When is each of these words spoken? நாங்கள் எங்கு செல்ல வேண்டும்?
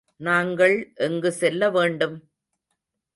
நாங்கள் 0.19 0.73
எங்கு 0.99 1.31
செல்ல 1.31 1.69
வேண்டும்? 1.69 2.17